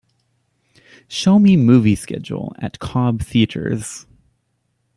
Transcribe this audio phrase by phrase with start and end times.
[1.07, 4.07] Show me movie schedule at Cobb Theatres